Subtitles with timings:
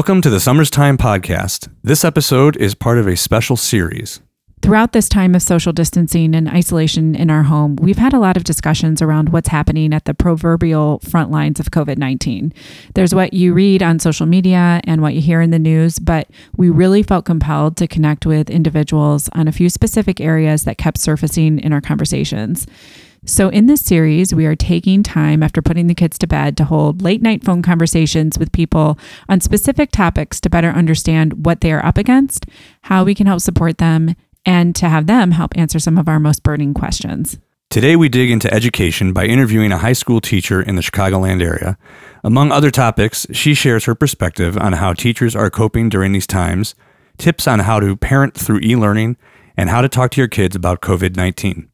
[0.00, 1.68] Welcome to the Summers Time Podcast.
[1.82, 4.22] This episode is part of a special series.
[4.62, 8.38] Throughout this time of social distancing and isolation in our home, we've had a lot
[8.38, 12.50] of discussions around what's happening at the proverbial front lines of COVID 19.
[12.94, 16.30] There's what you read on social media and what you hear in the news, but
[16.56, 20.96] we really felt compelled to connect with individuals on a few specific areas that kept
[20.96, 22.66] surfacing in our conversations.
[23.26, 26.64] So, in this series, we are taking time after putting the kids to bed to
[26.64, 28.98] hold late night phone conversations with people
[29.28, 32.46] on specific topics to better understand what they are up against,
[32.82, 34.14] how we can help support them,
[34.46, 37.38] and to have them help answer some of our most burning questions.
[37.68, 41.76] Today, we dig into education by interviewing a high school teacher in the Chicagoland area.
[42.24, 46.74] Among other topics, she shares her perspective on how teachers are coping during these times,
[47.18, 49.18] tips on how to parent through e learning,
[49.56, 51.69] and how to talk to your kids about COVID 19.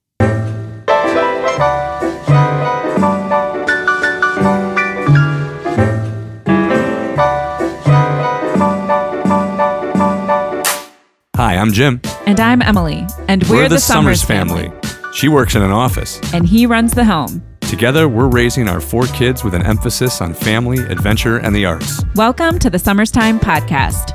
[11.66, 12.00] I'm Jim.
[12.26, 14.70] And I'm Emily, and we're, We're the, Summers family.
[15.12, 16.20] She works in an office.
[16.32, 17.44] And he runs the home.
[17.62, 22.04] Together, we're raising our four kids with an emphasis on family, adventure, and the arts.
[22.14, 24.12] Welcome to the Summers Time Podcast.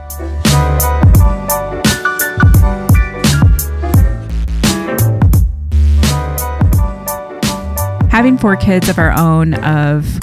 [8.09, 10.21] Having four kids of our own of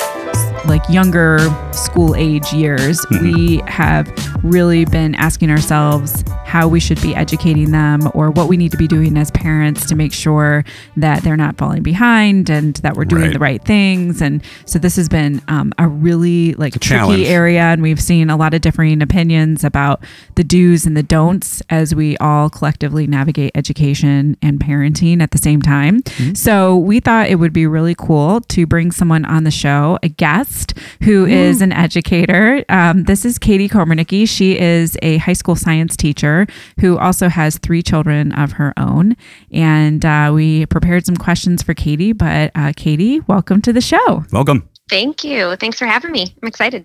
[0.65, 1.41] like younger
[1.79, 4.11] school age years, we have
[4.45, 8.77] really been asking ourselves how we should be educating them or what we need to
[8.79, 10.65] be doing as parents to make sure
[10.97, 13.33] that they're not falling behind and that we're doing Right.
[13.33, 14.23] the right things.
[14.23, 17.27] And so this has been um, a really like a tricky challenge.
[17.27, 20.03] area, and we've seen a lot of differing opinions about
[20.37, 25.39] the do's and the don'ts as we all collectively navigate education and parenting at the
[25.39, 26.01] same time.
[26.03, 26.35] Mm-hmm.
[26.35, 30.09] So we thought it would be really cool to bring someone on the show, a
[30.09, 32.65] guest who is an educator.
[32.69, 34.29] Um, this is Katie Komarnicki.
[34.29, 36.47] She is a high school science teacher
[36.81, 39.17] who also has three children of her own.
[39.51, 42.13] And uh, we prepared some questions for Katie.
[42.13, 44.25] But uh, Katie, welcome to the show.
[44.33, 44.69] Welcome.
[44.89, 45.55] Thank you.
[45.57, 46.35] Thanks for having me.
[46.43, 46.85] I'm excited.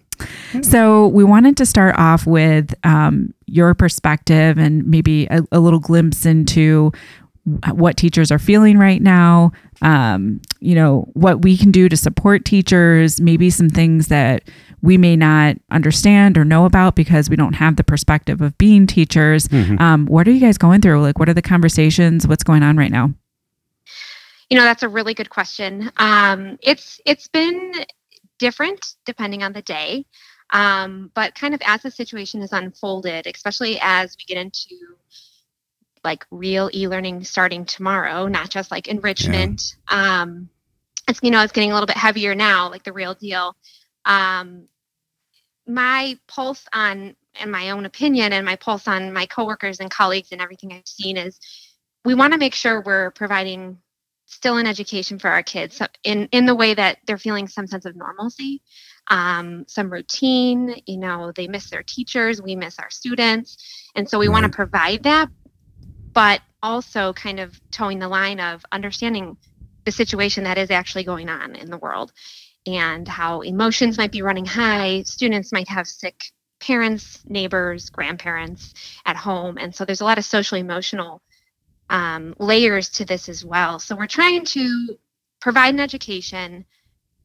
[0.62, 5.80] So, we wanted to start off with um, your perspective and maybe a, a little
[5.80, 6.92] glimpse into
[7.72, 9.52] what teachers are feeling right now.
[9.81, 14.44] Um, you know, what we can do to support teachers, maybe some things that
[14.81, 18.86] we may not understand or know about because we don't have the perspective of being
[18.88, 19.48] teachers.
[19.80, 21.02] Um, what are you guys going through?
[21.02, 22.28] Like, what are the conversations?
[22.28, 23.14] What's going on right now?
[24.50, 25.92] You know, that's a really good question.
[25.98, 27.72] Um, it's it's been
[28.40, 30.06] different depending on the day,
[30.52, 34.75] um, but kind of as the situation has unfolded, especially as we get into
[36.03, 39.75] like real e-learning starting tomorrow, not just like enrichment.
[39.88, 40.50] Um,
[41.08, 43.56] it's you know it's getting a little bit heavier now, like the real deal.
[44.06, 44.68] Um,
[45.68, 50.31] my pulse on and my own opinion and my pulse on my coworkers and colleagues
[50.31, 51.40] and everything I've seen is
[52.06, 53.78] we want to make sure we're providing
[54.25, 57.68] still an education for our kids so in in the way that they're feeling some
[57.68, 58.62] sense of normalcy
[59.09, 64.18] um, some routine you know they miss their teachers we miss our students and so
[64.18, 65.30] we want to provide that
[66.13, 69.38] but also kind of towing the line of understanding
[69.85, 72.12] the situation that is actually going on in the world
[72.66, 76.24] and how emotions might be running high students might have sick
[76.62, 78.74] parents neighbors grandparents
[79.06, 81.22] at home and so there's a lot of social emotional
[81.90, 83.80] um, layers to this as well.
[83.80, 84.97] So we're trying to
[85.40, 86.66] provide an education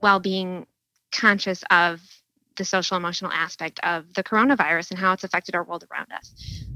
[0.00, 0.66] while being
[1.10, 2.00] conscious of
[2.59, 6.33] the social emotional aspect of the coronavirus and how it's affected our world around us.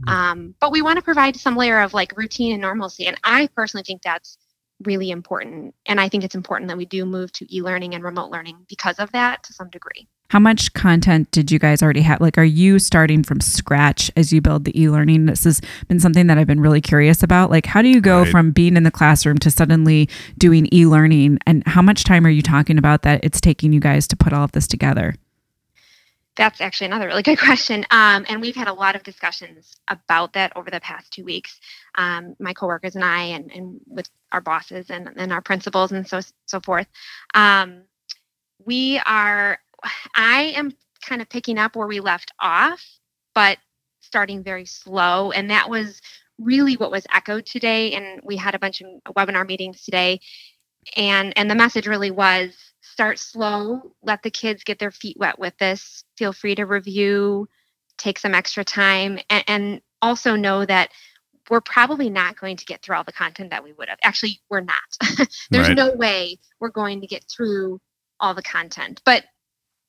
[0.07, 3.07] Um, but we want to provide some layer of like routine and normalcy.
[3.07, 4.39] And I personally think that's
[4.85, 5.75] really important.
[5.87, 8.99] And I think it's important that we do move to e-learning and remote learning because
[8.99, 10.09] of that to some degree.
[10.31, 12.21] How much content did you guys already have?
[12.21, 15.27] Like, are you starting from scratch as you build the e learning?
[15.27, 17.51] This has been something that I've been really curious about.
[17.51, 18.31] Like, how do you go Right.
[18.31, 21.39] from being in the classroom to suddenly doing e learning?
[21.47, 24.33] And how much time are you talking about that it's taking you guys to put
[24.33, 25.15] all of this together?
[26.37, 27.85] That's actually another really good question.
[27.91, 31.61] Um, and we've had a lot of discussions about that over the past two weeks.
[31.97, 36.07] Um, my coworkers and I, and, and with our bosses and, and our principals and
[36.07, 36.87] so so forth.
[37.35, 37.83] Um,
[38.65, 39.59] we are.
[40.15, 40.73] I am
[41.05, 42.83] kind of picking up where we left off,
[43.35, 43.59] but
[44.01, 45.33] starting very slow.
[45.33, 46.01] And that was
[46.39, 47.93] really what was echoed today.
[47.93, 50.21] And we had a bunch of webinar meetings today,
[50.97, 55.39] and and the message really was start slow let the kids get their feet wet
[55.39, 57.49] with this feel free to review
[57.99, 60.91] take some extra time and, and also know that
[61.51, 64.41] we're probably not going to get through all the content that we would have actually
[64.51, 64.77] we're not
[65.51, 65.77] there's Right.
[65.77, 67.81] no way we're going to get through
[68.21, 69.25] all the content but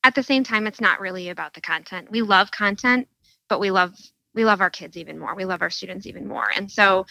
[0.04, 2.12] at the same time, it's not really about the content.
[2.12, 3.08] We love content,
[3.50, 3.94] but we love
[4.36, 5.36] we love our kids even more.
[5.36, 6.48] We love our students even more.
[6.56, 7.06] And so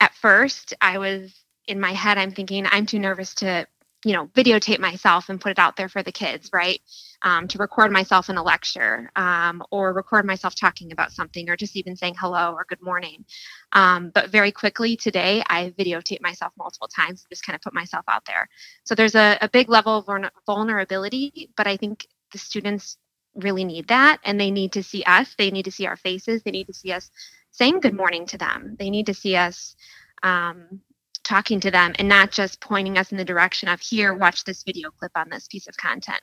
[0.00, 1.32] at first I was
[1.68, 3.66] in my head, I'm thinking I'm too nervous to,
[4.04, 6.80] you know, videotape myself and put it out there for the kids, right?
[7.22, 11.56] Um, to record myself in a lecture um, or record myself talking about something or
[11.56, 13.24] just even saying hello or good morning.
[13.72, 18.04] Um, but very quickly today, I videotape myself multiple times, just kind of put myself
[18.08, 18.48] out there.
[18.84, 22.96] So there's a, a big level of vulnerability, but I think the students
[23.34, 26.42] really need that and they need to see us they need to see our faces
[26.42, 27.10] they need to see us
[27.50, 29.74] saying good morning to them they need to see us
[30.22, 30.80] um,
[31.24, 34.62] talking to them and not just pointing us in the direction of here watch this
[34.62, 36.20] video clip on this piece of content.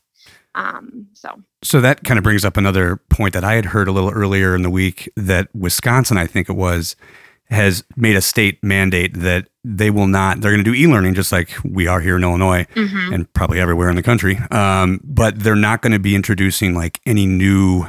[0.55, 1.41] Um, so.
[1.63, 4.55] So that kind of brings up another point that i had heard a little earlier
[4.55, 6.95] in the week that wisconsin i think it was
[7.49, 11.31] has made a state mandate that they will not they're going to do e-learning just
[11.31, 13.13] like we are here in illinois mm-hmm.
[13.13, 14.37] and probably everywhere in the country.
[14.51, 17.85] Um, but they're not going to be introducing like any new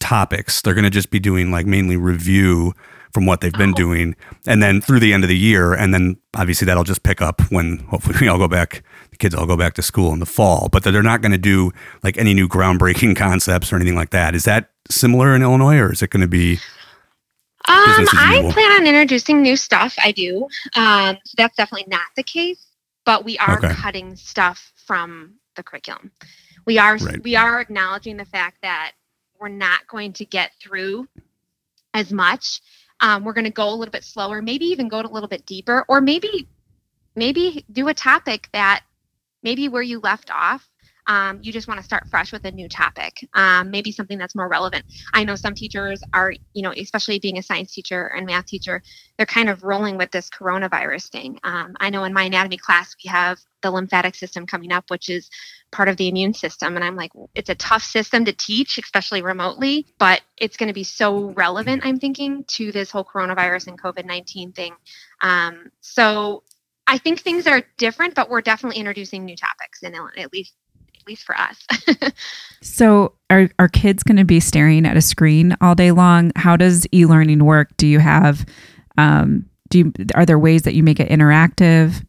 [0.00, 0.62] topics.
[0.62, 2.72] They're going to just be doing like mainly review
[3.12, 3.74] from what they've been oh.
[3.74, 4.16] doing
[4.46, 7.40] and then through the end of the year and then obviously that'll just pick up
[7.50, 10.26] when hopefully we all go back the kids all go back to school in the
[10.26, 11.70] fall but they're not going to do
[12.02, 15.92] like any new groundbreaking concepts or anything like that is that similar in illinois or
[15.92, 16.58] is it going to be
[17.68, 19.94] um, I plan on introducing new stuff.
[20.02, 20.48] I do.
[20.74, 22.66] Um, so that's definitely not the case,
[23.04, 23.72] but we are okay.
[23.72, 26.10] cutting stuff from the curriculum.
[26.66, 27.22] We are right.
[27.22, 28.92] we are acknowledging the fact that
[29.40, 31.08] we're not going to get through
[31.94, 32.60] as much.
[33.02, 35.44] Um, we're going to go a little bit slower, maybe even go a little bit
[35.44, 36.48] deeper, or maybe
[37.14, 38.84] maybe do a topic that
[39.42, 40.71] maybe where you left off
[41.06, 44.34] um, you just want to start fresh with a new topic, um, maybe something that's
[44.34, 44.84] more relevant.
[45.12, 48.82] I know some teachers are, you know, especially being a science teacher and math teacher,
[49.16, 51.40] they're kind of rolling with this coronavirus thing.
[51.42, 55.08] Um, I know in my anatomy class, we have the lymphatic system coming up, which
[55.08, 55.28] is
[55.72, 56.76] part of the immune system.
[56.76, 60.74] And I'm like, it's a tough system to teach, especially remotely, but it's going to
[60.74, 64.74] be so relevant, I'm thinking, to this whole coronavirus and COVID 19 thing.
[65.22, 66.44] Um, so
[66.86, 70.54] I think things are different, but we're definitely introducing new topics, and at least
[71.02, 71.66] at least for us.
[72.62, 76.32] so, are, are kids going to be staring at a screen all day long?
[76.36, 77.76] How does e learning work?
[77.76, 78.46] Do you have,
[78.98, 82.04] um, do you, are there ways that you make it interactive?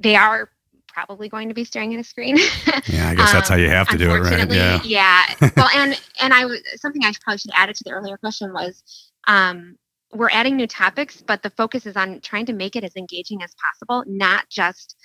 [0.00, 0.50] They are
[0.86, 2.36] probably going to be staring at a screen.
[2.86, 4.50] yeah, I guess that's how you have to do it, right?
[4.50, 4.80] Yeah.
[4.84, 5.22] Yeah.
[5.56, 8.82] well, and and I was something I probably should add to the earlier question was,
[9.26, 9.76] um,
[10.12, 13.42] we're adding new topics, but the focus is on trying to make it as engaging
[13.42, 14.96] as possible, not just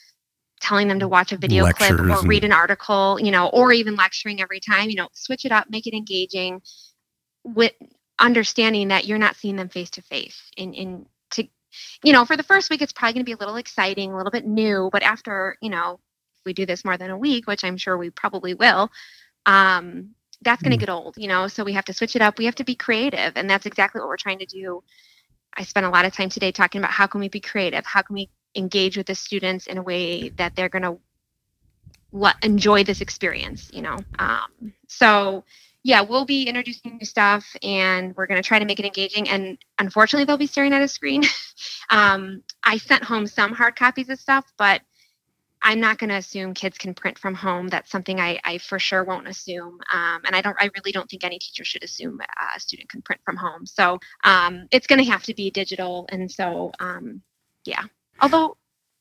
[0.64, 3.74] telling them to watch a video Lectures clip or read an article, you know, or
[3.74, 6.62] even lecturing every time, you know, switch it up, make it engaging
[7.44, 7.74] with
[8.18, 11.44] understanding that you're not seeing them face to face in in to
[12.04, 14.18] you know, for the first week it's probably going to be a little exciting, a
[14.18, 16.00] little bit new, but after, you know,
[16.46, 18.90] we do this more than a week, which I'm sure we probably will,
[19.46, 20.12] um
[20.42, 20.82] that's going to mm.
[20.82, 22.38] get old, you know, so we have to switch it up.
[22.38, 24.84] We have to be creative, and that's exactly what we're trying to do.
[25.56, 27.86] I spent a lot of time today talking about how can we be creative?
[27.86, 30.98] How can we engage with the students in a way that they're going to
[32.44, 33.98] enjoy this experience you know?
[34.20, 35.44] Um, so
[35.84, 39.30] yeah we'll be introducing new stuff and we're going to try to make it engaging
[39.30, 41.24] and unfortunately they'll be staring at a screen.
[41.90, 44.82] Um, i sent home some hard copies of stuff but
[45.62, 47.68] i'm not going to assume kids can print from home.
[47.68, 51.10] That's something i, I for sure won't assume um, and i don't i really don't
[51.10, 52.20] think any teacher should assume
[52.56, 53.66] a student can print from home.
[53.66, 57.22] So um, it's going to have to be digital and so um,
[57.66, 57.84] yeah
[58.22, 58.58] Although,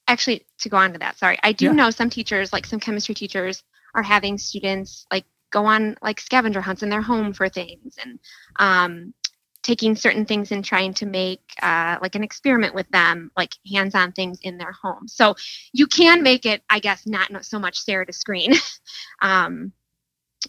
[0.08, 1.72] actually, to go on to that, sorry, I do yeah.
[1.72, 3.62] know some teachers, like some chemistry teachers,
[3.94, 8.18] are having students like go on like scavenger hunts in their home for things and
[8.56, 9.14] um,
[9.62, 14.12] taking certain things and trying to make uh, like an experiment with them, like hands-on
[14.12, 15.06] things in their home.
[15.06, 15.36] So
[15.72, 18.54] you can make it, I guess, not so much stare at a screen.
[19.22, 19.72] um,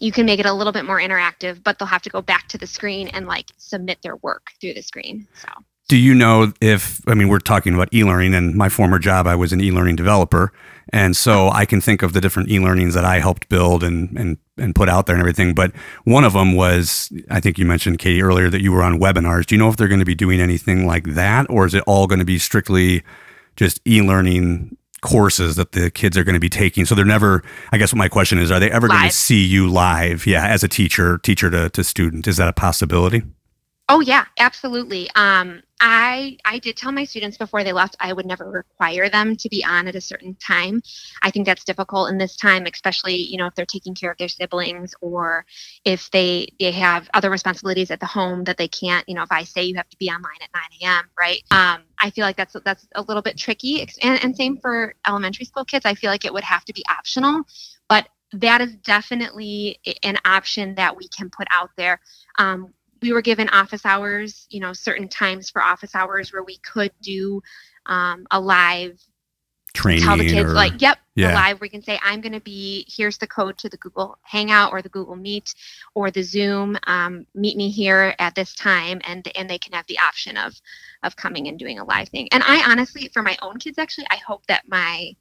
[0.00, 2.48] you can make it a little bit more interactive, but they'll have to go back
[2.48, 5.28] to the screen and like submit their work through the screen.
[5.34, 5.48] So
[5.88, 9.26] do you know if, I mean, we're talking about e learning, and my former job,
[9.26, 10.52] I was an e learning developer.
[10.90, 14.16] And so I can think of the different e learnings that I helped build and,
[14.18, 15.54] and, and put out there and everything.
[15.54, 15.72] But
[16.04, 19.46] one of them was, I think you mentioned, Katie, earlier that you were on webinars.
[19.46, 21.46] Do you know if they're going to be doing anything like that?
[21.50, 23.02] Or is it all going to be strictly
[23.56, 26.86] just e learning courses that the kids are going to be taking.
[26.86, 28.98] So they're never, I guess what my question is, are they ever live.
[28.98, 30.26] going to see you live?
[30.26, 32.26] Yeah, as a teacher, teacher to, to student.
[32.26, 33.22] Is that a possibility?
[33.90, 35.10] Oh yeah, absolutely.
[35.14, 39.36] Um, I I did tell my students before they left I would never require them
[39.36, 40.82] to be on at a certain time.
[41.20, 44.16] I think that's difficult in this time, especially you know if they're taking care of
[44.16, 45.44] their siblings or
[45.84, 49.06] if they they have other responsibilities at the home that they can't.
[49.06, 51.04] You know, if I say you have to be online at 9 a.m.
[51.18, 51.42] right?
[51.50, 53.86] Um, I feel like that's that's a little bit tricky.
[54.02, 55.84] And, and same for elementary school kids.
[55.84, 57.42] I feel like it would have to be optional,
[57.90, 62.00] but that is definitely an option that we can put out there.
[62.38, 62.72] Um,
[63.04, 66.90] we were given office hours, you know, certain times for office hours where we could
[67.02, 67.42] do
[67.84, 68.98] um, a live
[69.74, 70.02] training.
[70.02, 71.34] Tell the kids or, like, yep, yeah.
[71.34, 71.60] live.
[71.60, 72.86] We can say, I'm going to be.
[72.88, 75.54] Here's the code to the Google Hangout or the Google Meet
[75.94, 76.78] or the Zoom.
[76.86, 80.54] Um, meet me here at this time, and and they can have the option of
[81.02, 82.28] of coming and doing a live thing.
[82.32, 85.14] And I honestly, for my own kids, actually, I hope that my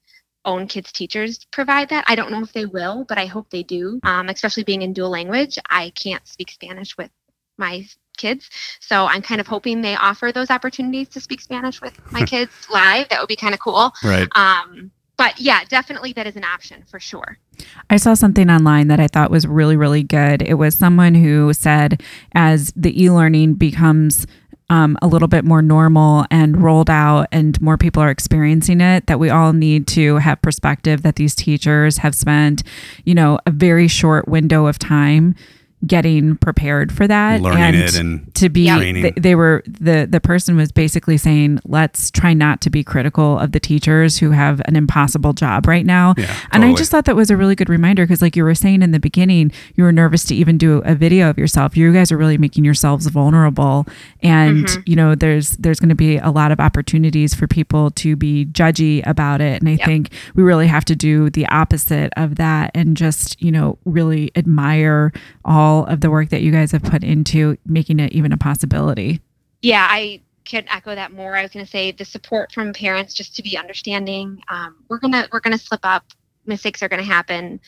[0.46, 3.64] own kids teachers provide that i don't know if they will but i hope they
[3.64, 7.10] do um, especially being in dual language i can't speak spanish with
[7.58, 7.86] my
[8.18, 8.50] kids.
[8.80, 12.52] So I'm kind of hoping they offer those opportunities to speak Spanish with my kids
[12.72, 13.10] live.
[13.10, 13.92] That would be kind of cool.
[14.04, 14.28] Right.
[14.36, 17.38] Um, but yeah, definitely that is an option for sure.
[17.90, 20.42] I saw something online that I thought was really, really good.
[20.42, 22.02] It was someone who said
[22.34, 24.26] as the e learning becomes
[24.70, 29.06] um, a little bit more normal and rolled out and more people are experiencing it
[29.08, 32.64] that we all need to have perspective that these teachers have spent
[33.04, 35.36] you know a very short window of time
[35.86, 39.04] getting prepared for that Learning and it and to be training.
[39.04, 43.38] they, they were the the person was basically saying let's try not to be critical
[43.38, 47.04] of the teachers who have an impossible job right now Yeah, and i just thought
[47.06, 49.84] that was a really good reminder because like you were saying in the beginning you
[49.84, 53.08] were nervous to even do a video of yourself you guys are really making yourselves
[53.08, 53.86] vulnerable
[54.22, 54.84] and Mhm.
[54.86, 58.46] you know there's there's going to be a lot of opportunities for people to be
[58.46, 59.86] judgy about it and i Yep.
[59.86, 64.32] think we really have to do the opposite of that and just you know really
[64.36, 65.12] admire
[65.44, 69.22] all of the work that you guys have put into making it even a possibility
[69.62, 71.36] Yeah, I could echo that more.
[71.36, 74.44] I was going to say the support from parents just to be understanding.
[74.50, 76.06] Um, we're gonna we're gonna slip up.
[76.46, 77.62] Mistakes are going to happen.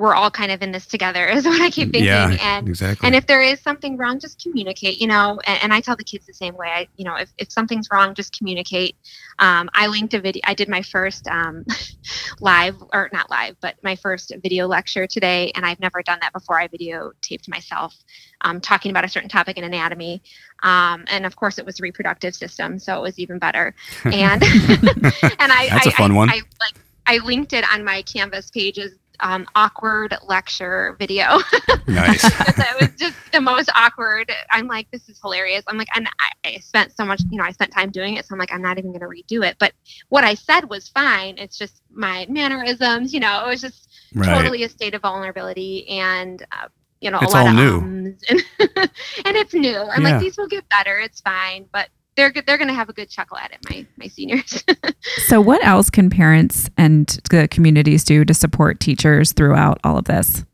[0.00, 2.04] We're all kind of in this together, is what I keep thinking.
[2.04, 3.06] yeah, and exactly.
[3.06, 6.04] and if there is something wrong just communicate you know and, and i tell the
[6.04, 8.96] kids the same way i you know if, if something's wrong just communicate
[9.38, 11.64] um, i linked a video i did my first um,
[12.40, 16.32] live or not live but my first video lecture today and i've never done that
[16.32, 17.94] before i videotaped myself
[18.42, 20.22] um, talking about a certain topic in anatomy
[20.62, 25.52] um, and of course it was reproductive system so it was even better and and
[25.52, 26.30] i That's a fun I- one.
[26.30, 26.74] I, like
[27.06, 28.92] i linked it on my canvas pages
[29.22, 31.38] um, awkward lecture video
[31.86, 32.24] nice.
[32.24, 34.30] it was just the most awkward.
[34.50, 35.64] I'm like, this is hilarious.
[35.68, 36.08] I'm like, and
[36.44, 38.52] I, I spent so much, you know, I spent time doing it, so I'm like,
[38.52, 39.56] I'm not even going to redo it.
[39.58, 39.72] But
[40.08, 41.36] what I said was fine.
[41.38, 44.26] It's just my mannerisms, you know, it was just Right.
[44.34, 46.44] totally a state of vulnerability and.
[46.52, 46.68] Uh,
[47.02, 47.78] you know, It's a lot all of new.
[47.78, 48.22] and,
[48.58, 49.74] and it's new.
[49.78, 50.10] I'm Yeah.
[50.10, 50.98] like, these will get better.
[50.98, 51.88] It's fine, but
[52.20, 53.58] they're they're going to have a good chuckle at it.
[53.68, 54.62] My my seniors.
[55.26, 60.04] so what else can parents and the communities do to support teachers throughout all of
[60.04, 60.44] this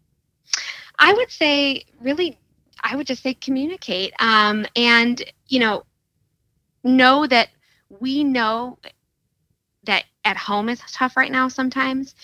[0.98, 2.38] I would say really
[2.82, 4.12] I would just say communicate.
[4.18, 5.84] Um, and you know,
[6.84, 7.48] know that
[7.88, 8.78] we know
[9.84, 12.14] that at home is tough right now sometimes.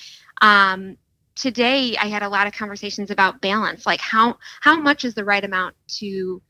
[0.40, 0.96] Um,
[1.34, 5.24] today I had a lot of conversations about balance, like how how much is the
[5.24, 6.40] right amount to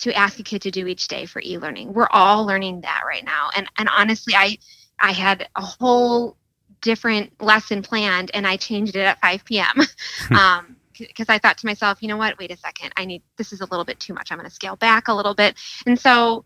[0.00, 1.92] to ask a kid to do each day for e-learning.
[1.92, 3.50] We're all learning that right now.
[3.54, 4.58] And and honestly I
[4.98, 6.36] I had a whole
[6.80, 9.74] different lesson planned and I changed it at 5 p.m.
[10.30, 12.38] um, because I thought to myself, you know what?
[12.38, 12.92] Wait a second.
[12.96, 14.30] I need this is a little bit too much.
[14.30, 15.56] I'm going to scale back a little bit.
[15.86, 16.44] And so,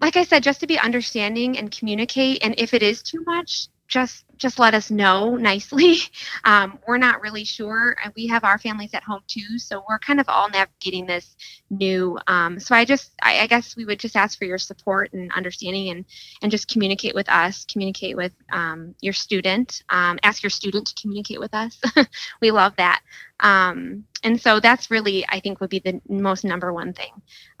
[0.00, 2.44] like I said, just to be understanding and communicate.
[2.44, 5.96] And if it is too much, just just let us know nicely.
[6.44, 7.94] Um, we're not really sure.
[8.02, 11.36] and We have our families at home too, so we're kind of all navigating this
[11.70, 12.18] new.
[12.26, 15.30] Um, so I just, I, I guess we would just ask for your support and
[15.32, 16.04] understanding, and
[16.42, 17.64] and just communicate with us.
[17.70, 19.82] Communicate with um, your student.
[19.88, 21.80] Um, ask your student to communicate with us.
[22.40, 23.02] we love that.
[23.42, 27.10] Um, and so that's really, I think, would be the most number one thing.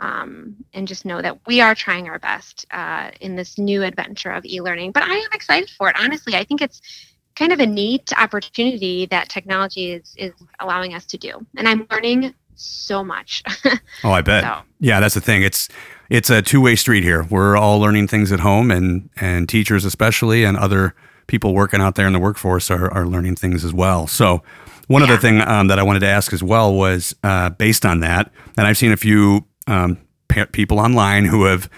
[0.00, 4.30] Um, and just know that we are trying our best uh, in this new adventure
[4.30, 4.92] of e-learning.
[4.92, 5.96] But I am excited for it.
[5.98, 6.80] Honestly, I think it's
[7.34, 11.86] kind of a neat opportunity that technology is is allowing us to do, and I'm
[11.90, 13.42] learning so much.
[14.04, 14.42] Oh, I bet.
[14.42, 15.42] so Yeah, that's the thing.
[15.42, 15.68] It's
[16.10, 17.22] it's a two way street here.
[17.24, 20.94] We're all learning things at home, and and teachers especially, and other
[21.32, 24.06] people working out there in the workforce are, are learning things as well.
[24.06, 24.42] So,
[24.88, 28.00] one other thing um, that I wanted to ask as well was uh, based on
[28.00, 29.96] that, and I've seen a few um,
[30.28, 31.70] pa- people online who have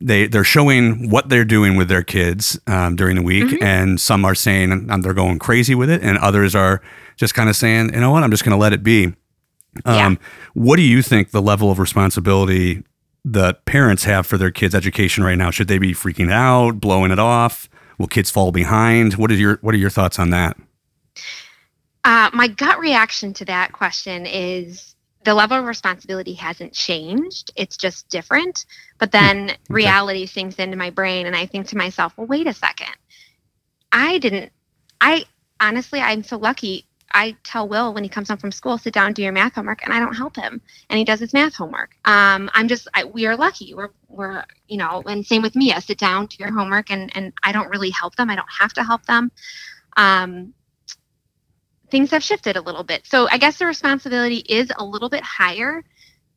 [0.00, 3.62] they they're showing what they're doing with their kids um, during the week, Mhm.
[3.62, 6.80] and some are saying um, they're going crazy with it, and others are
[7.16, 9.12] just kind of saying, you know what, I'm just going to let it be.
[9.84, 10.06] Yeah.
[10.06, 10.18] Um,
[10.54, 12.82] what do you think the level of responsibility
[13.24, 15.50] that parents have for their kids' education right now?
[15.50, 17.68] Should they be freaking out, blowing it off?
[18.00, 19.16] Will kids fall behind?
[19.16, 20.56] What is your What are your thoughts on that?
[22.02, 27.50] Uh, my gut reaction to that question is the level of responsibility hasn't changed.
[27.56, 28.64] It's just different.
[28.96, 32.54] But then reality sinks into my brain, and I think to myself, well, wait a
[32.54, 32.96] second.
[33.92, 34.50] I didn't,
[35.02, 35.26] I
[35.60, 36.86] honestly, I'm so lucky.
[37.12, 39.84] I tell Will when he comes home from school, sit down, do your math homework,
[39.84, 41.96] and I don't help him, and he does his math homework.
[42.04, 43.74] Um, I'm just I, we are lucky.
[43.74, 45.80] We're we're you know, and same with Mia.
[45.80, 48.30] Sit down, do your homework, and and I don't really help them.
[48.30, 49.32] I don't have to help them.
[49.96, 50.54] Um,
[51.90, 55.22] things have shifted a little bit, so I guess the responsibility is a little bit
[55.22, 55.84] higher.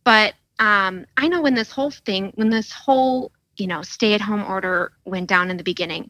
[0.03, 4.91] But um, I know when this whole thing, when this whole you know stay-at-home order
[5.05, 6.09] went down in the beginning,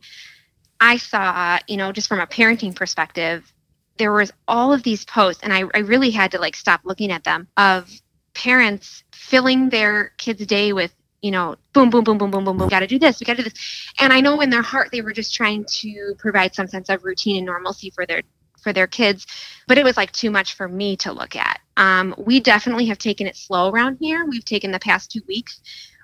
[0.80, 3.53] I saw you know just from a parenting perspective
[3.98, 7.12] there was all of these posts and I, I really had to like stop looking
[7.12, 7.90] at them of
[8.34, 12.70] parents filling their kids day with you know boom boom boom boom boom boom boom
[12.70, 13.94] got to do this we got to do this.
[14.00, 17.04] And i know in their heart they were just trying to provide some sense of
[17.04, 18.22] routine and normalcy for their
[18.62, 19.28] for their kids
[19.68, 21.60] but it was like too much for me to look at.
[21.78, 24.26] Um, we definitely have taken it slow around here.
[24.26, 25.62] We've taken the past two weeks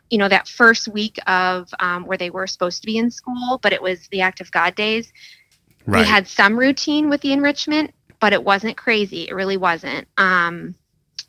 [0.09, 3.59] you know that first week of um, where they were supposed to be in school
[3.61, 5.11] but it was the act of god days
[5.89, 6.01] Right.
[6.01, 9.27] We had some routine with the enrichment, but it wasn't crazy.
[9.27, 10.07] It really wasn't.
[10.17, 10.75] Um,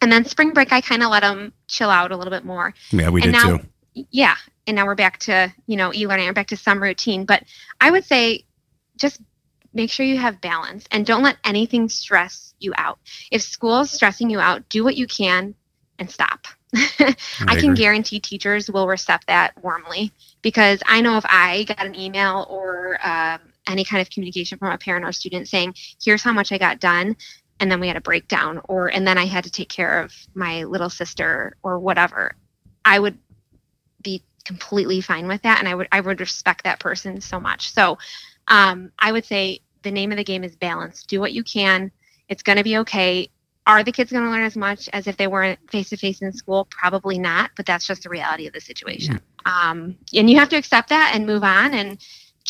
[0.03, 2.75] and then spring break, I kind of let them chill out a little bit more.
[2.91, 4.07] Yeah, we and did now, too.
[4.11, 4.37] Yeah,
[4.67, 6.27] and now we're back to you know e-learning.
[6.27, 7.45] We're back to some routine, but
[7.81, 8.45] I would say
[8.97, 9.21] just
[9.73, 12.99] make sure you have balance and don't let anything stress you out.
[13.31, 15.55] If school is stressing you out, do what you can
[15.99, 16.47] and stop.
[16.75, 20.13] I, I can guarantee teachers will accept that warmly
[20.43, 23.41] because I know if I got an email or um,
[23.71, 26.81] any kind of communication from a parent or student saying, here's how much I got
[26.81, 27.17] done.
[27.61, 30.15] And then we had a breakdown, or and then I had to take care of
[30.35, 32.35] my little sister or whatever.
[32.87, 33.19] I would
[34.03, 37.73] be completely fine with that, and I would I would respect that person so much.
[37.73, 37.99] So
[38.49, 41.03] um, I would say the name of the game is balance.
[41.03, 41.91] Do what you can.
[42.29, 43.29] It's going to be okay.
[43.67, 46.23] Are the kids going to learn as much as if they weren't face to face
[46.23, 46.67] in school?
[46.71, 49.17] Probably not, but that's just the reality of the situation.
[49.47, 49.71] Mm-hmm.
[49.71, 51.99] Um, and you have to accept that and move on and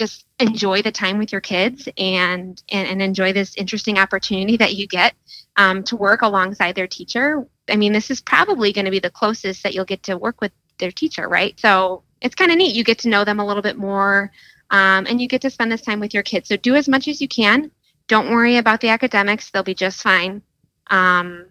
[0.00, 4.74] just enjoy the time with your kids and and, and enjoy this interesting opportunity that
[4.74, 5.14] you get
[5.56, 7.46] um, to work alongside their teacher.
[7.68, 10.40] I mean this is probably going to be the closest that you'll get to work
[10.40, 11.60] with their teacher right?
[11.60, 12.74] So it's kind of neat.
[12.74, 14.32] You get to know them a little bit more
[14.70, 16.48] um, and you get to spend this time with your kids.
[16.48, 17.70] So do as much as you can.
[18.08, 19.50] Don't worry about the academics.
[19.50, 20.42] They'll be just fine.
[20.88, 21.46] Um,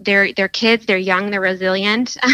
[0.00, 0.84] they're they're kids.
[0.84, 1.30] They're young.
[1.30, 2.16] They're resilient.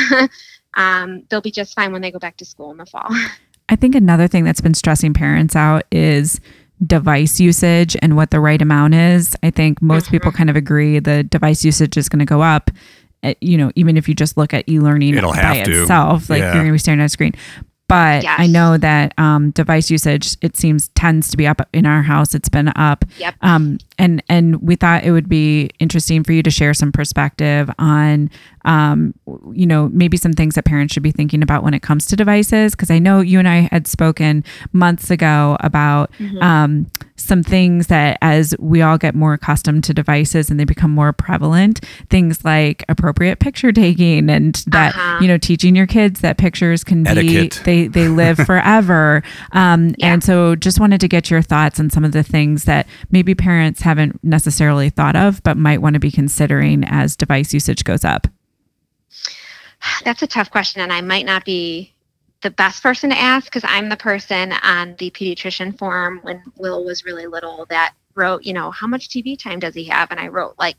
[0.74, 3.08] Um, they'll be just fine when they go back to school in the fall
[3.68, 6.40] I think another thing that's been stressing parents out is
[6.86, 9.36] device usage and what the right amount is.
[9.42, 10.12] I think most mm-hmm.
[10.12, 12.70] people kind of agree the device usage is going to go up.
[13.22, 16.46] Eh, you know, even if you just look at e-learning It'll by itself, like yeah.
[16.46, 17.32] you're going to be staring at a screen.
[17.88, 18.38] But yes.
[18.38, 22.34] I know that um, device usage, it seems, tends to be up in our house.
[22.34, 23.04] It's been up.
[23.18, 23.34] Yep.
[23.40, 27.70] Um, and and we thought it would be interesting for you to share some perspective
[27.78, 28.30] on
[28.68, 29.14] um,
[29.54, 32.16] you know, maybe some things that parents should be thinking about when it comes to
[32.16, 32.72] devices.
[32.72, 36.42] Because I know you and I had spoken months ago about mm-hmm.
[36.42, 40.90] um, some things that as we all get more accustomed to devices and they become
[40.90, 41.80] more prevalent,
[42.10, 45.18] things like appropriate picture taking and that, uh-huh.
[45.22, 47.62] you know, teaching your kids that pictures can Etiquette.
[47.64, 49.22] be, they, they live forever.
[49.52, 50.12] Um, yeah.
[50.12, 53.34] And so just wanted to get your thoughts on some of the things that maybe
[53.34, 58.04] parents haven't necessarily thought of, but might want to be considering as device usage goes
[58.04, 58.26] up.
[60.04, 61.94] That's a tough question, and I might not be
[62.42, 66.84] the best person to ask because I'm the person on the pediatrician form when Will
[66.84, 70.10] was really little that wrote, you know, how much TV time does he have?
[70.10, 70.76] And I wrote like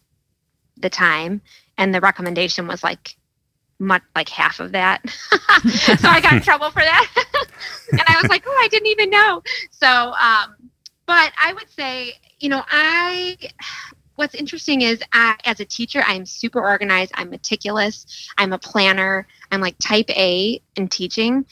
[0.77, 1.41] the time,
[1.79, 3.15] and the recommendation was like
[3.79, 5.01] much like half of that.
[5.09, 7.07] so I got in trouble for that.
[7.91, 9.41] and I was like, oh, I didn't even know.
[9.71, 10.69] So, um,
[11.07, 13.37] but I would say, you know, I
[14.15, 17.13] what's interesting is I, as a teacher, I'm super organized.
[17.15, 18.29] I'm meticulous.
[18.37, 19.25] I'm a planner.
[19.49, 21.45] I'm like type A in teaching.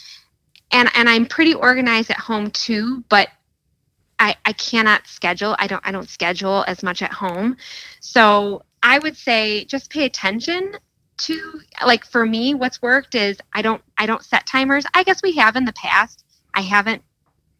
[0.72, 3.30] And, and I'm pretty organized at home too, but
[4.20, 5.56] I, I cannot schedule.
[5.60, 7.56] I don't I don't schedule as much at home.
[8.02, 10.76] So I would say just pay attention
[11.20, 14.86] to like for me what's worked is I don't I don't set timers.
[14.94, 16.26] I guess we have in the past.
[16.54, 17.04] I haven't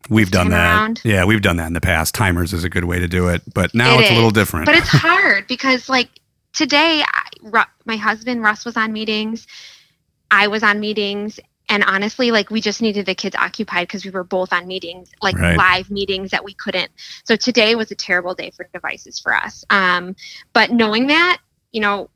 [0.10, 0.76] We've done that.
[0.76, 1.02] Around.
[1.04, 2.16] Yeah, we've done that in the past.
[2.16, 4.12] Timers is a good way to do it, but now it it's is.
[4.12, 4.66] a little different.
[4.66, 6.10] But it's hard because, like
[6.54, 9.48] today, I, my husband Russ was on meetings,
[10.32, 11.40] I was on meetings,
[11.70, 15.12] and honestly, like we just needed the kids occupied because we were both on meetings,
[15.22, 15.58] like right.
[15.58, 16.92] live meetings that we couldn't.
[17.26, 19.66] So today was a terrible day for devices for us.
[19.70, 20.16] Um,
[20.54, 21.40] but knowing that,
[21.72, 22.10] you know,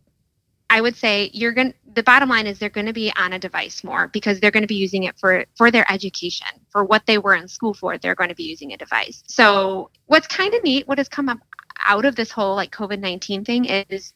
[0.70, 3.34] I would say you're going to the bottom line is they're going to be on
[3.34, 6.84] a device more because they're going to be using it for for their education for
[6.84, 9.24] what they were in school for they're going to be using a device.
[9.28, 11.40] So what's kind of neat what has come up
[11.80, 14.14] out of this whole like covid-19 thing is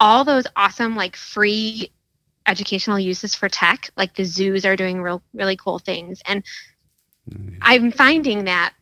[0.00, 1.90] all those awesome like free
[2.46, 6.20] educational uses for tech like the zoos are doing real really cool things.
[6.26, 6.44] And
[7.30, 7.56] mm-hmm.
[7.62, 8.74] i'm finding that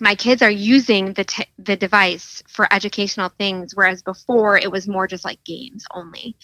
[0.00, 4.88] my kids are using the t- the device for educational things whereas before it was
[4.88, 6.36] more just like games only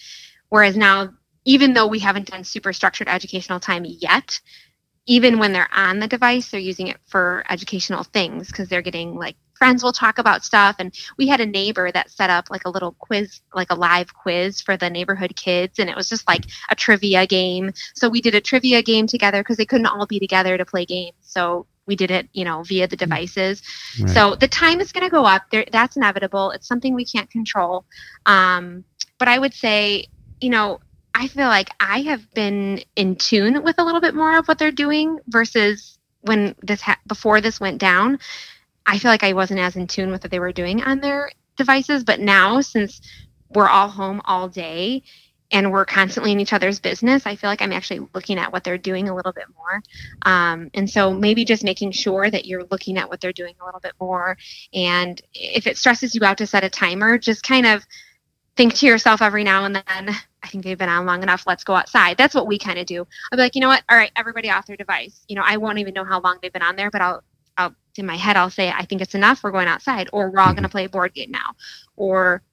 [0.49, 1.09] whereas now
[1.45, 4.39] even though we haven't done super structured educational time yet
[5.05, 9.15] even when they're on the device they're using it for educational things because they're getting
[9.15, 10.75] like friends will talk about stuff.
[10.79, 14.13] And we had a neighbor that set up like a little quiz like a live
[14.13, 17.71] quiz for the neighborhood kids and it was just like a trivia game.
[17.95, 20.85] So we did a trivia game together because they couldn't all be together to play
[20.85, 21.15] games.
[21.21, 22.99] So we did it you know via the Hmm.
[22.99, 23.63] devices.
[23.99, 24.09] Right.
[24.13, 25.43] so the time is going to go up.
[25.51, 26.51] There that's inevitable.
[26.51, 27.85] It's something we can't control.
[28.25, 28.83] Um,
[29.19, 30.05] but i would say
[30.41, 30.79] you know
[31.15, 34.59] i feel like i have been in tune with a little bit more of what
[34.59, 38.19] they're doing versus when this ha- before this went down
[38.85, 41.29] i feel like i wasn't as in tune with what they were doing on their
[41.57, 42.03] devices.
[42.03, 43.01] But now since
[43.49, 45.03] we're all home all day
[45.51, 48.65] and we're constantly in each other's business i feel like i'm actually looking at what
[48.65, 49.81] they're doing a little bit more.
[50.23, 53.65] Um, and so maybe just making sure that you're looking at what they're doing a
[53.65, 54.37] little bit more.
[54.73, 57.85] And if it stresses you out to set a timer just kind of
[58.57, 59.83] think to yourself every now and then
[60.43, 62.85] i think they've been on long enough let's go outside that's what we kind of
[62.85, 65.43] do i'll be like you know what all right everybody off their device you know
[65.45, 67.23] i won't even know how long they've been on there but i'll
[67.57, 69.43] I'll, in my head, I'll say, I think it's enough.
[69.43, 70.71] We're going outside, or we're all going to mm-hmm.
[70.71, 71.55] play a board game now,
[71.95, 72.43] or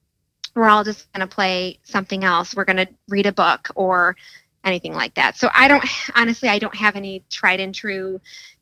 [0.55, 2.55] we're all just going to play something else.
[2.55, 4.15] We're going to read a book or
[4.63, 5.37] anything like that.
[5.37, 8.19] So I don't, honestly, I don't have any tried and true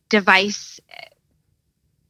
[0.09, 0.79] device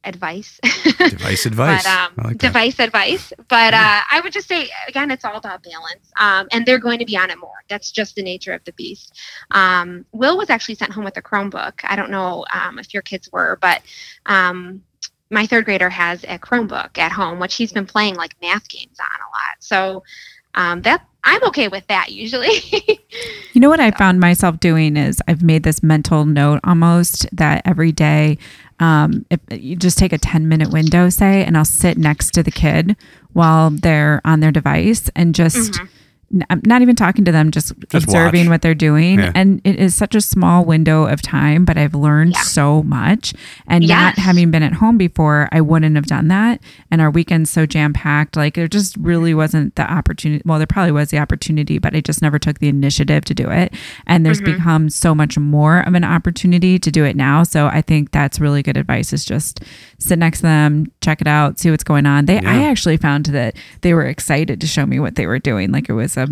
[0.04, 0.60] advice.
[0.98, 1.82] Device advice.
[1.82, 2.46] But um, I like that.
[2.46, 3.32] device advice.
[3.48, 6.10] But uh, I would just say again, it's all about balance.
[6.18, 7.62] Um, and they're going to be on it more.
[7.68, 9.18] That's just the nature of the beast.
[9.50, 11.80] Um, Will was actually sent home with a Chromebook.
[11.84, 13.82] I don't know um, if your kids were, but
[14.26, 14.82] um,
[15.30, 18.98] my third grader has a Chromebook at home, which he's been playing like math games
[19.00, 19.56] on a lot.
[19.60, 20.02] So
[20.54, 22.60] um, that I'm okay with that usually.
[23.52, 27.62] You know what I found myself doing is I've made this mental note almost that
[27.64, 28.36] every day,
[28.80, 32.42] um, if you just take a 10 minute window, say, and I'll sit next to
[32.42, 32.96] the kid
[33.32, 35.72] while they're on their device and just.
[35.72, 35.88] Mhm.
[36.34, 38.50] N- I'm not even talking to them, just, Just observing watch.
[38.50, 39.18] what they're doing.
[39.20, 39.32] Yeah.
[39.34, 42.40] And it is such a small window of time, but I've learned Yeah.
[42.42, 43.32] so much.
[43.66, 46.60] And not having been at home before, I wouldn't have done that.
[46.90, 48.36] And our weekend's so jam packed.
[48.36, 50.42] Like there just really wasn't the opportunity.
[50.44, 53.48] Well, there probably was the opportunity, but I just never took the initiative to do
[53.50, 53.72] it.
[54.06, 54.44] And there's Mhm.
[54.56, 57.42] become so much more of an opportunity to do it now.
[57.44, 59.60] So I think that's really good advice is just
[59.98, 62.26] sit next to them, check it out, see what's going on.
[62.26, 65.70] They I actually found that they were excited to show me what they were doing.
[65.72, 66.23] Like it was a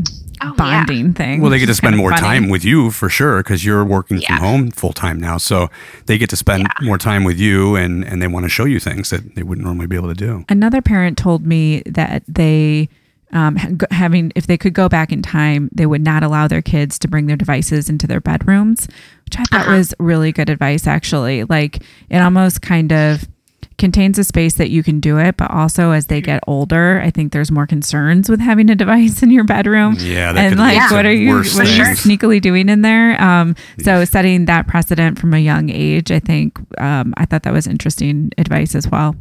[0.45, 0.85] Oh, yeah.
[1.13, 1.41] thing.
[1.41, 2.21] Well, they get to spend more funny.
[2.23, 4.37] time with you for sure because you're working Yeah.
[4.39, 5.37] from home full time now.
[5.39, 5.71] So
[6.07, 8.81] they get to spend more time with you and, and they want to show you
[8.81, 10.45] things that they wouldn't normally be able to do.
[10.49, 12.89] Another parent told me that they,
[13.33, 13.57] um,
[13.93, 17.09] having if they could go back in time, they would not allow their kids to
[17.09, 18.89] bring their devices into their bedrooms,
[19.25, 19.77] which I thought Uh-huh.
[19.77, 20.89] was really good advice.
[20.89, 23.29] Actually, like it almost kind of
[23.83, 27.11] contains a space that you can do it, but also as they get older, I
[27.11, 29.97] think there's more concerns with having a device in your bedroom.
[29.99, 32.69] Yeah, that and could like, lead what are you worse what are you sneakily doing
[32.69, 33.21] in there?
[33.21, 37.53] Um, so setting that precedent from a young age, I think um, I thought that
[37.53, 39.17] was interesting advice as well.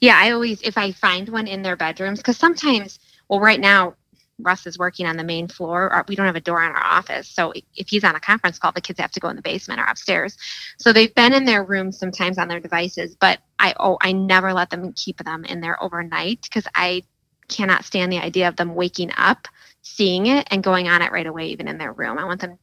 [0.00, 3.94] Yeah, I always if I find one in their bedrooms because sometimes, well, right now
[4.38, 5.92] Russ is working on the main floor.
[5.94, 8.58] Or we don't have a door on our office, so if he's on a conference
[8.58, 10.36] call, the kids have to go in the basement or upstairs.
[10.78, 14.52] So they've been in their rooms sometimes on their devices, but I oh I never
[14.52, 17.02] let them keep them in there overnight because I
[17.48, 19.48] cannot stand the idea of them waking up,
[19.82, 22.18] seeing it, and going on it right away, even in their room.
[22.18, 22.58] I want them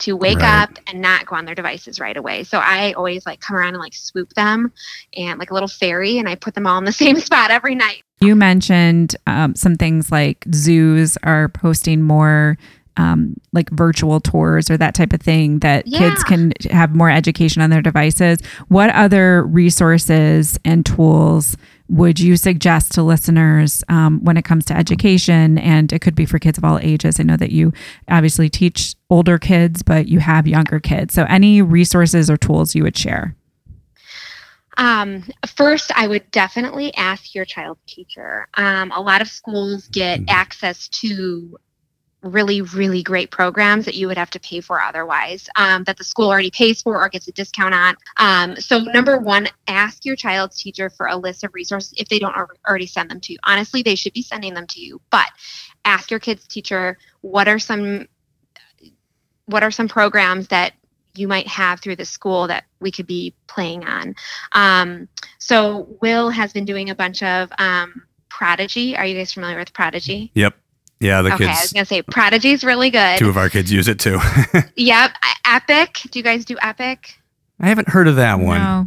[0.00, 0.64] to wake Right.
[0.64, 2.44] up and not go on their devices right away.
[2.44, 4.72] So I always like come around and like swoop them
[5.16, 7.74] and like a little fairy and I put them all in the same spot every
[7.76, 8.02] night.
[8.24, 12.56] You mentioned um, some things like zoos are posting more
[12.96, 17.60] um, like virtual tours or that type of thing that kids can have more education
[17.60, 18.38] on their devices.
[18.68, 21.56] What other resources and tools
[21.88, 25.58] would you suggest to listeners um, when it comes to education?
[25.58, 27.18] And it could be for kids of all ages.
[27.20, 27.72] I know that you
[28.08, 31.14] obviously teach older kids, but you have younger kids.
[31.14, 33.34] So, any resources or tools you would share?
[34.76, 38.48] Um, first, I would definitely ask your child's teacher.
[38.54, 40.26] Um, a lot of schools get Mhm.
[40.28, 41.58] access to
[42.22, 46.04] really, really great programs that you would have to pay for otherwise, um, that the
[46.04, 47.96] school already pays for or gets a discount on.
[48.16, 52.18] Um, so, number one, ask your child's teacher for a list of resources if they
[52.18, 52.34] don't
[52.66, 53.38] already send them to you.
[53.44, 55.28] Honestly, they should be sending them to you, but
[55.84, 58.08] ask your kid's teacher what are some
[59.46, 60.72] what are some programs that
[61.14, 64.14] you might have through the school that we could be playing on.
[64.52, 68.96] Um, so Will has been doing a bunch of um, Prodigy.
[68.96, 70.30] Are you guys familiar with Prodigy?
[70.34, 70.54] Yep.
[71.00, 73.18] Yeah, the okay, I was gonna say Prodigy is really good.
[73.18, 74.18] two of our kids use it too.
[74.76, 75.10] Yep,
[75.44, 76.00] Epic.
[76.10, 77.18] Do you guys do Epic?
[77.60, 78.60] I haven't heard of that one.
[78.60, 78.86] No.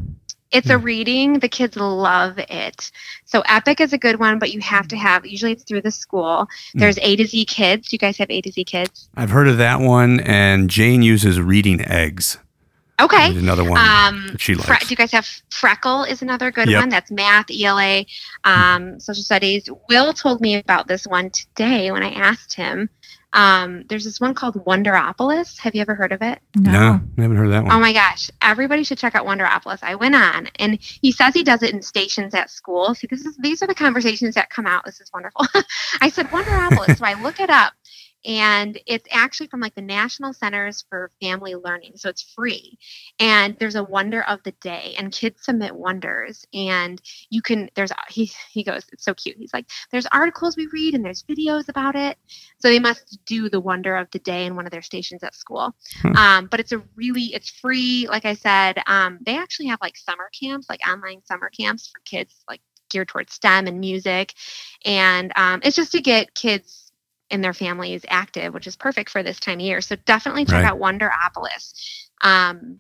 [0.52, 1.40] It's a reading.
[1.40, 2.92] The kids love it.
[3.26, 5.92] So Epic is a good one, but you have to have usually it's through the
[5.92, 6.48] school.
[6.76, 6.80] Mm.
[6.80, 7.90] There's A to Z Kids.
[7.90, 9.10] Do you guys have A to Z Kids?
[9.16, 12.38] I've heard of that one, and Jane uses reading eggs.
[13.00, 13.32] Okay.
[13.32, 14.88] There's another one Um, that she Fre- likes.
[14.88, 16.80] do you guys have Freckle is another good Yep.
[16.82, 16.90] one.
[16.90, 18.06] That's math, ELA,
[18.44, 19.70] um, social studies.
[19.88, 22.90] Will told me about this one today when I asked him.
[23.38, 25.60] Um, there's this one called Wonderopolis.
[25.60, 26.40] Have you ever heard of it?
[26.56, 27.72] no, I haven't heard of that one.
[27.72, 29.84] Oh my gosh, everybody should check out Wonderopolis.
[29.84, 32.96] I went on and he says he does it in stations at school.
[32.96, 34.86] See, this is these are the conversations that come out.
[34.86, 35.46] This is wonderful.
[36.02, 37.74] I said Wonderopolis, so I look it up
[38.28, 41.94] and it's actually from like the National Centers for Family Learning.
[41.96, 42.78] So it's free.
[43.20, 47.92] And there's a wonder of the day and kids submit wonders and you can there's
[48.10, 49.38] he he goes, it's so cute.
[49.38, 52.18] He's like, there's articles we read and there's videos about it.
[52.60, 55.34] So they must do the wonder of the day in one of their stations at
[55.34, 55.74] school.
[56.02, 56.16] Hmm.
[56.18, 58.08] Um, but it's a really it's free.
[58.10, 62.02] Like I said, um, they actually have like summer camps, like online summer camps for
[62.04, 62.60] kids, like
[62.90, 64.34] geared towards STEM and music,
[64.84, 66.87] and um, it's just to get kids
[67.32, 69.82] and their families active, which is perfect for this time of year.
[69.82, 70.66] So definitely check Right.
[70.66, 71.74] out Wonderopolis.
[72.22, 72.80] Um,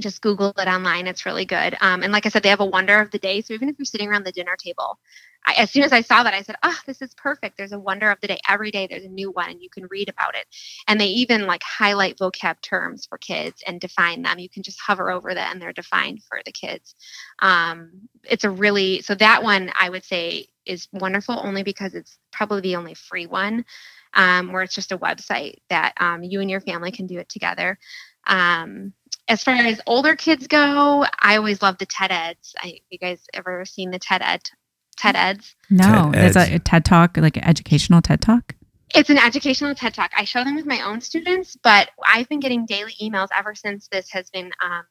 [0.00, 1.06] just Google it online.
[1.06, 1.76] It's really good.
[1.80, 3.40] Um, and like I said, they have a wonder of the day.
[3.40, 4.98] So even if you're sitting around the dinner table,
[5.46, 7.78] I, as soon as I saw that, I said, "Oh, this is perfect." There's a
[7.78, 8.86] wonder of the day every day.
[8.88, 10.46] There's a new one, and you can read about it.
[10.88, 14.38] And they even like highlight vocab terms for kids and define them.
[14.38, 16.94] You can just hover over that, and they're defined for the kids.
[17.40, 22.18] Um, it's a really so that one I would say is wonderful only because it's
[22.30, 23.64] probably the only free one,
[24.14, 27.28] um, where it's just a website that um, you and your family can do it
[27.28, 27.78] together.
[28.26, 28.92] Um,
[29.26, 32.54] as far as older kids go, I always love the TED Eds.
[32.58, 34.42] I, you guys ever seen the TED Ed?
[34.96, 35.54] TED Eds?
[35.70, 38.54] No, TED it's a, a TED Talk, like an educational TED Talk.
[38.94, 40.10] It's an educational TED Talk.
[40.16, 43.88] I show them with my own students, but I've been getting daily emails ever since
[43.88, 44.84] this has been, um,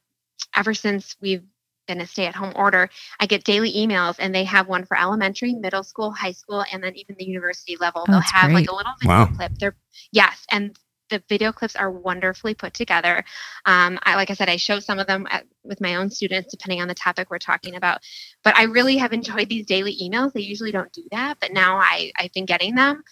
[0.54, 1.42] ever since we've
[1.88, 2.88] been a stay-at-home order.
[3.18, 6.84] I get daily emails, and they have one for elementary, middle school, high school, and
[6.84, 8.02] then even the university level.
[8.02, 9.30] Oh, They'll that's have like a little video Wow.
[9.36, 9.52] clip.
[9.58, 9.76] They're
[10.12, 10.78] yes, and
[11.10, 13.24] the video clips are wonderfully put together.
[13.64, 16.50] Um, I like I said, I show some of them at, with my own students,
[16.52, 18.00] depending on the topic we're talking about.
[18.44, 20.32] But I really have enjoyed these daily emails.
[20.32, 23.02] They usually don't do that, but now I I've been getting them,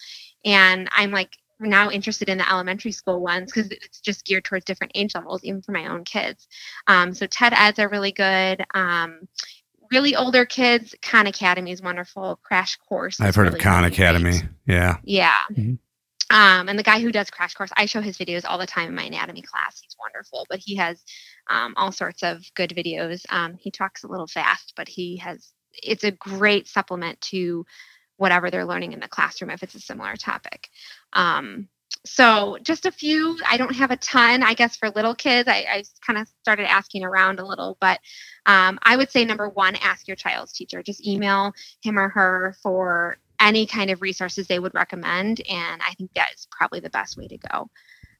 [0.45, 4.65] and I'm like now interested in the elementary school ones because it's just geared towards
[4.65, 6.47] different age levels, even for my own kids.
[6.87, 8.63] Um, so TED Eds are really good.
[8.73, 9.27] Um,
[9.91, 12.39] really older kids, Khan Academy is wonderful.
[12.43, 13.19] Crash Course.
[13.19, 14.31] I've is heard of Khan really Academy.
[14.31, 14.49] great.
[14.65, 14.97] Yeah.
[15.03, 15.39] Yeah.
[15.51, 15.79] Mhm.
[16.29, 18.89] Um, and the guy who does Crash Course, I show his videos all the time
[18.89, 19.79] in my anatomy class.
[19.81, 21.01] He's wonderful, but he has
[21.49, 23.23] um, all sorts of good videos.
[23.29, 27.65] Um, he talks a little fast, but he has, it's a great supplement to
[28.17, 30.69] whatever they're learning in the classroom if it's a similar topic.
[31.13, 31.69] Um,
[32.05, 35.47] so just a few, I don't have a ton, I guess, for little kids.
[35.47, 37.99] I, I kind of started asking around a little, but
[38.45, 40.83] um, I would say number one, ask your child's teacher.
[40.83, 45.41] Just email him or her for any kind of resources they would recommend.
[45.49, 47.69] And I think that is probably the best way to go.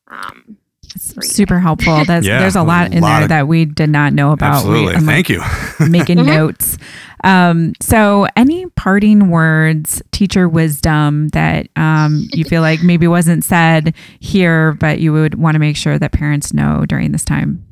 [0.10, 0.58] Um.
[1.02, 2.04] Super helpful.
[2.08, 4.32] That's, Yeah, there's a a lot in lot there of- that we did not know
[4.32, 4.56] about.
[4.56, 4.96] Absolutely.
[4.96, 5.42] I'm, like, Thank you.
[5.90, 6.26] making Mhm.
[6.28, 6.78] notes.
[7.24, 13.96] Um, so, any parting words, teacher wisdom that um, you feel like maybe wasn't said
[14.20, 17.64] here, but you would want to make sure that parents know during this time?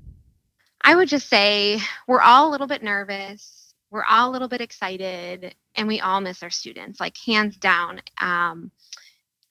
[0.81, 3.73] I would just say we're all a little bit nervous.
[3.91, 8.01] We're all a little bit excited, and we all miss our students, like hands down.
[8.19, 8.71] Um,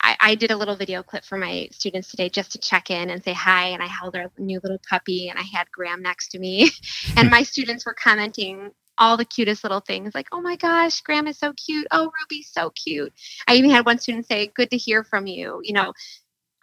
[0.05, 3.09] I, I did a little video clip for my students today just to check in
[3.09, 3.69] and say hi.
[3.69, 6.71] And I held our new little puppy, and I had Graham next to me.
[7.17, 11.27] and my students were commenting all the cutest little things, like, "Oh my gosh, Graham
[11.27, 11.87] is so cute.
[11.91, 13.13] Oh, Ruby's so cute."
[13.49, 15.95] I even had one student say, "Good to hear from you." You know,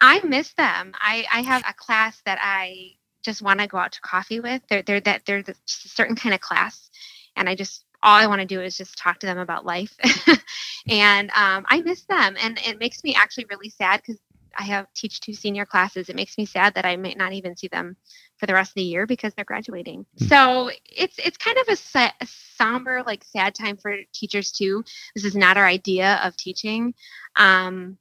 [0.00, 0.92] I miss them.
[0.94, 2.92] I, I have a class that I
[3.24, 4.62] just want to go out to coffee with.
[4.68, 6.90] They're they're that they're the, just a certain kind of class,
[7.34, 9.94] and I just all I want to do is just talk to them about life,
[10.88, 14.20] and um, I miss them, and it makes me actually really sad because
[14.58, 16.08] I have teach two senior classes.
[16.08, 17.96] It makes me sad that I might not even see them
[18.36, 20.06] for the rest of the year because they're graduating.
[20.16, 24.84] So it's it's kind of a, a somber, like sad time for teachers too.
[25.14, 26.94] This is not our idea of teaching.
[27.36, 27.98] Um,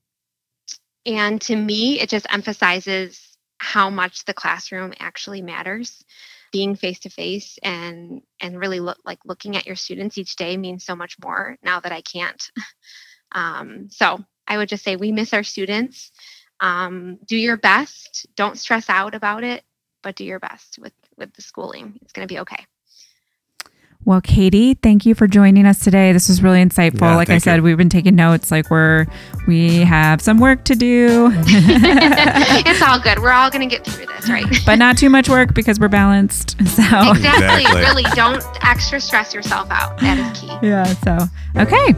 [1.06, 3.31] and to me, it just emphasizes
[3.62, 6.04] how much the classroom actually matters.
[6.52, 10.58] Being face to face and and really look like looking at your students each day
[10.58, 12.52] means so much more now that I can't.
[13.34, 16.12] Um, so I would just say we miss our students.
[16.60, 18.28] Um, do your best.
[18.36, 19.64] Don't stress out about it,
[20.04, 21.98] but do your best with with the schooling.
[22.02, 22.66] It's going to be okay.
[24.04, 26.12] Well, Katie, thank you for joining us today.
[26.12, 27.02] This was really insightful.
[27.02, 27.64] Yeah, like I thank said, you.
[27.64, 28.50] we've been taking notes.
[28.50, 29.06] Like we're
[29.48, 33.20] we have some work to do, it's all good.
[33.20, 34.46] We're all going to get through this, right?
[34.66, 36.58] but not too much work because we're balanced.
[36.72, 37.62] So exactly.
[37.62, 37.82] Exactly.
[37.82, 39.98] Really, don't extra stress yourself out.
[40.00, 40.58] That is key.
[40.62, 40.86] yeah.
[40.86, 41.96] So okay.